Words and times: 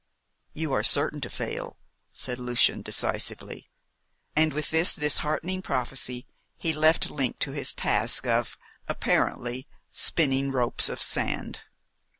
"You 0.53 0.73
are 0.73 0.81
certain 0.81 1.21
to 1.21 1.29
fail," 1.29 1.77
said 2.11 2.39
Lucian 2.39 2.81
decisively, 2.81 3.67
and 4.35 4.51
with 4.51 4.71
this 4.71 4.95
disheartening 4.95 5.61
prophecy 5.61 6.25
he 6.57 6.73
left 6.73 7.11
Link 7.11 7.37
to 7.37 7.51
his 7.51 7.71
task 7.71 8.25
of 8.25 8.57
apparently 8.87 9.67
spinning 9.91 10.51
ropes 10.51 10.89
of 10.89 10.99
sand. 10.99 11.65